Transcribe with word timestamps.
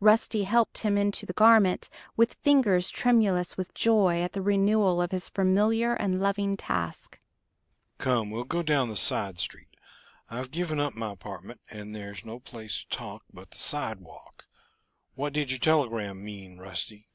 Rusty 0.00 0.42
helped 0.42 0.78
him 0.78 0.98
into 0.98 1.26
the 1.26 1.32
garment, 1.32 1.88
with 2.16 2.34
fingers 2.42 2.90
tremulous 2.90 3.56
with 3.56 3.72
joy 3.72 4.20
at 4.20 4.32
the 4.32 4.42
renewal 4.42 5.00
of 5.00 5.10
this 5.10 5.30
familiar 5.30 5.94
and 5.94 6.20
loving 6.20 6.56
task. 6.56 7.20
"Come, 7.98 8.32
we'll 8.32 8.42
go 8.42 8.64
down 8.64 8.88
the 8.88 8.96
side 8.96 9.38
street. 9.38 9.68
I've 10.28 10.50
given 10.50 10.80
up 10.80 10.96
my 10.96 11.12
apartment, 11.12 11.60
and 11.70 11.94
there's 11.94 12.24
no 12.26 12.40
place 12.40 12.80
to 12.82 12.88
talk 12.88 13.22
but 13.32 13.52
the 13.52 13.58
sidewalk. 13.58 14.48
What 15.14 15.32
did 15.32 15.50
your 15.52 15.60
telegram 15.60 16.24
mean, 16.24 16.58
Rusty?" 16.58 17.06